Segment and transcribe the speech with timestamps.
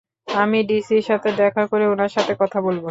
[0.27, 2.79] আমি ডিসির সাথে দেখা করে উনার সাথে কথা বলবো।